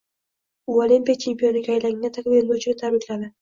[0.71, 3.29] U olimpiya chempioniga aylangan taekvondochini tabrikladi.